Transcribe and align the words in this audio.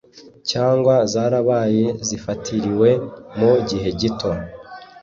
Cyangwa 0.51 0.93
zarabaye 1.13 1.85
zifatiriwe 2.07 2.89
mu 3.37 3.51
gihe 3.69 3.89
gito 3.99 4.31